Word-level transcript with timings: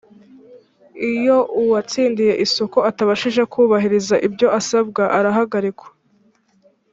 iyo 1.13 1.37
uwatsindiye 1.61 2.33
isoko 2.45 2.77
atabashije 2.89 3.41
kubahiriza 3.53 4.15
ibyo 4.27 4.47
asabwa 4.59 5.03
arahagarikwa 5.17 5.87